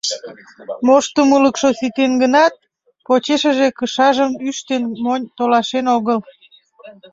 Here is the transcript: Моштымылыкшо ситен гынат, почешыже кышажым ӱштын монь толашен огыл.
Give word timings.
Моштымылыкшо 0.85 1.69
ситен 1.79 2.11
гынат, 2.21 2.53
почешыже 3.05 3.67
кышажым 3.77 4.31
ӱштын 4.47 4.83
монь 5.03 5.29
толашен 5.37 5.85
огыл. 5.97 6.19